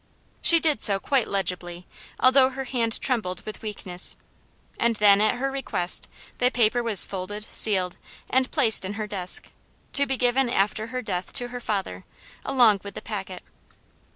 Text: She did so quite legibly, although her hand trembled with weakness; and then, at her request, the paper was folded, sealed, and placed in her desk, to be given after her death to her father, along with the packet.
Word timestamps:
She 0.41 0.59
did 0.59 0.81
so 0.81 0.99
quite 0.99 1.27
legibly, 1.27 1.85
although 2.19 2.49
her 2.49 2.63
hand 2.63 2.99
trembled 3.01 3.45
with 3.45 3.61
weakness; 3.61 4.15
and 4.79 4.95
then, 4.95 5.21
at 5.21 5.35
her 5.35 5.51
request, 5.51 6.07
the 6.39 6.49
paper 6.49 6.81
was 6.81 7.03
folded, 7.05 7.45
sealed, 7.51 7.97
and 8.27 8.49
placed 8.49 8.83
in 8.83 8.93
her 8.93 9.05
desk, 9.05 9.51
to 9.93 10.07
be 10.07 10.17
given 10.17 10.49
after 10.49 10.87
her 10.87 11.03
death 11.03 11.31
to 11.33 11.49
her 11.49 11.61
father, 11.61 12.03
along 12.43 12.79
with 12.83 12.95
the 12.95 13.01
packet. 13.03 13.43